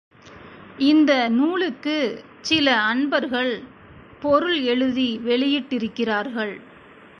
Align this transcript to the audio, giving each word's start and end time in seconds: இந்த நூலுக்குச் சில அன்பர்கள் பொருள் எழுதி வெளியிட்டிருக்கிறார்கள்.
இந்த 0.83 1.29
நூலுக்குச் 1.29 2.15
சில 2.41 2.75
அன்பர்கள் 2.81 3.53
பொருள் 4.19 4.59
எழுதி 4.63 5.19
வெளியிட்டிருக்கிறார்கள். 5.25 6.53